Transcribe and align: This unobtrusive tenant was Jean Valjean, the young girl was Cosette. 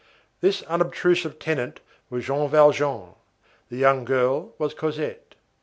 This 0.39 0.63
unobtrusive 0.63 1.37
tenant 1.37 1.79
was 2.09 2.25
Jean 2.25 2.49
Valjean, 2.49 3.13
the 3.69 3.77
young 3.77 4.03
girl 4.03 4.55
was 4.57 4.73
Cosette. 4.73 5.35